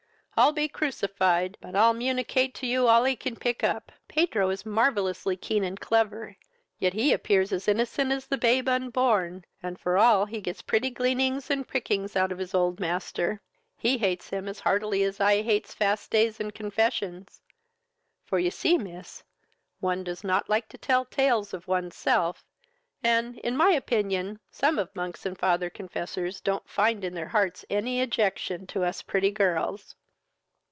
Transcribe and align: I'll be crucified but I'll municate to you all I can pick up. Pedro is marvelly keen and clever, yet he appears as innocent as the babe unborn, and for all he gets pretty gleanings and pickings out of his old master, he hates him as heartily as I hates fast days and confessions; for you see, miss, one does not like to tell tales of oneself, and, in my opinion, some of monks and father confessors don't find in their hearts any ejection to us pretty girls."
I'll 0.37 0.53
be 0.53 0.67
crucified 0.69 1.55
but 1.61 1.75
I'll 1.75 1.93
municate 1.93 2.55
to 2.55 2.65
you 2.65 2.87
all 2.87 3.03
I 3.03 3.13
can 3.13 3.35
pick 3.35 3.63
up. 3.63 3.91
Pedro 4.07 4.49
is 4.49 4.65
marvelly 4.65 5.37
keen 5.37 5.63
and 5.63 5.79
clever, 5.79 6.35
yet 6.79 6.93
he 6.93 7.13
appears 7.13 7.51
as 7.53 7.67
innocent 7.67 8.11
as 8.11 8.25
the 8.25 8.39
babe 8.39 8.67
unborn, 8.67 9.45
and 9.61 9.79
for 9.79 9.99
all 9.99 10.25
he 10.25 10.41
gets 10.41 10.63
pretty 10.63 10.89
gleanings 10.89 11.51
and 11.51 11.67
pickings 11.67 12.15
out 12.15 12.31
of 12.31 12.39
his 12.39 12.55
old 12.55 12.79
master, 12.79 13.39
he 13.77 13.99
hates 13.99 14.29
him 14.31 14.47
as 14.47 14.59
heartily 14.61 15.03
as 15.03 15.19
I 15.19 15.43
hates 15.43 15.75
fast 15.75 16.09
days 16.09 16.39
and 16.39 16.55
confessions; 16.55 17.39
for 18.23 18.39
you 18.39 18.49
see, 18.49 18.79
miss, 18.79 19.23
one 19.79 20.03
does 20.03 20.23
not 20.23 20.49
like 20.49 20.67
to 20.69 20.77
tell 20.79 21.05
tales 21.05 21.53
of 21.53 21.67
oneself, 21.67 22.43
and, 23.03 23.37
in 23.39 23.55
my 23.55 23.69
opinion, 23.73 24.39
some 24.49 24.79
of 24.79 24.95
monks 24.95 25.23
and 25.23 25.37
father 25.37 25.69
confessors 25.69 26.41
don't 26.41 26.67
find 26.67 27.03
in 27.03 27.13
their 27.13 27.27
hearts 27.29 27.63
any 27.69 28.01
ejection 28.01 28.65
to 28.67 28.83
us 28.83 29.03
pretty 29.03 29.29
girls." 29.29 29.95